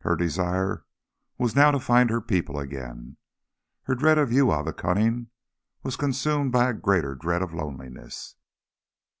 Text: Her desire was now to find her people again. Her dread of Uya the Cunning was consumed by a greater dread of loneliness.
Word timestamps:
Her 0.00 0.16
desire 0.16 0.84
was 1.38 1.54
now 1.54 1.70
to 1.70 1.78
find 1.78 2.10
her 2.10 2.20
people 2.20 2.58
again. 2.58 3.18
Her 3.84 3.94
dread 3.94 4.18
of 4.18 4.32
Uya 4.32 4.64
the 4.64 4.72
Cunning 4.72 5.28
was 5.84 5.94
consumed 5.94 6.50
by 6.50 6.70
a 6.70 6.74
greater 6.74 7.14
dread 7.14 7.40
of 7.40 7.54
loneliness. 7.54 8.34